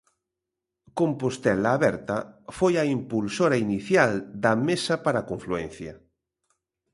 [0.99, 2.17] Compostela Aberta
[2.57, 4.11] foi a impulsora inicial
[4.43, 5.93] da Mesa para a Confluencia.